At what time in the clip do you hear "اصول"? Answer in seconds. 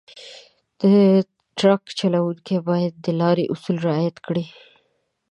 3.53-3.77